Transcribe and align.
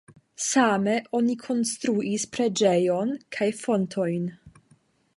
Same 0.45 0.89
oni 1.19 1.35
konstruis 1.43 2.27
preĝejon 2.39 3.15
kaj 3.39 3.53
fontojn. 3.63 4.29